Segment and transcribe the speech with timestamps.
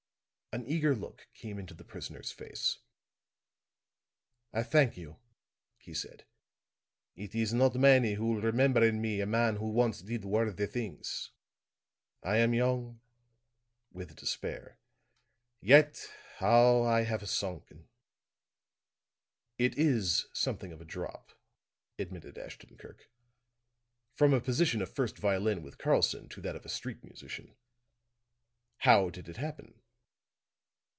[0.53, 2.79] An eager look came into the prisoner's face.
[4.51, 5.15] "I thank you,"
[5.77, 6.25] he said.
[7.15, 10.65] "It is not many who will remember in me a man who once did worthy
[10.67, 11.31] things.
[12.21, 12.99] I am young,"
[13.93, 14.77] with despair,
[15.61, 16.05] "yet
[16.39, 17.87] how I have sunken."
[19.57, 21.31] "It is something of a drop,"
[21.97, 23.09] admitted Ashton Kirk.
[24.15, 27.55] "From a position of first violin with Karlson to that of a street musician.
[28.79, 29.75] How did it happen?"